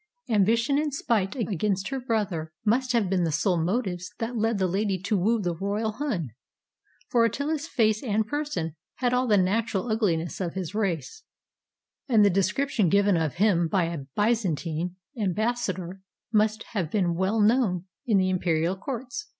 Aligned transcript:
Ambition 0.31 0.79
and 0.79 0.91
spite 0.95 1.35
against 1.35 1.89
her 1.89 1.99
brother 1.99 2.51
must 2.65 2.91
have 2.91 3.07
been 3.07 3.23
the 3.23 3.31
sole 3.31 3.61
motives 3.63 4.15
that 4.17 4.35
led 4.35 4.57
the 4.57 4.65
lady 4.65 4.97
to 4.99 5.15
woo 5.15 5.39
the 5.39 5.53
royal 5.53 5.91
Hun; 5.91 6.31
for 7.07 7.23
Attila 7.23 7.59
's 7.59 7.67
face 7.67 8.01
and 8.01 8.25
person 8.25 8.75
had 8.95 9.13
all 9.13 9.27
the 9.27 9.37
natural 9.37 9.91
ugliness 9.91 10.41
of 10.41 10.55
his 10.55 10.73
race, 10.73 11.21
and 12.09 12.25
the 12.25 12.31
description 12.31 12.89
given 12.89 13.15
of 13.15 13.35
him 13.35 13.67
by 13.67 13.83
a 13.83 14.05
Byzantine 14.15 14.95
ambassador 15.19 16.01
must 16.33 16.63
have 16.73 16.89
been 16.89 17.13
well 17.13 17.39
known 17.39 17.85
in 18.07 18.17
the 18.17 18.31
imperial 18.31 18.75
courts. 18.75 19.27